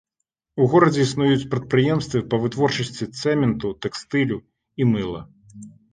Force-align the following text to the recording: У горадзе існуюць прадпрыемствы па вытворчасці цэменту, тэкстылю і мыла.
У 0.63 0.65
горадзе 0.71 1.01
існуюць 1.07 1.49
прадпрыемствы 1.51 2.21
па 2.31 2.39
вытворчасці 2.45 3.11
цэменту, 3.21 3.71
тэкстылю 3.87 4.37
і 4.47 4.83
мыла. 4.95 5.21